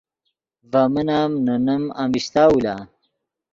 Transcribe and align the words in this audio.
ڤے 0.71 0.83
من 0.93 1.07
ام 1.19 1.31
نے 1.45 1.55
نیم 1.65 1.83
امیشتاؤ 2.01 2.55
لا 2.63 2.75